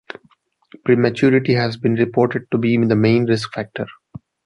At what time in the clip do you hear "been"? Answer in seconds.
1.77-1.93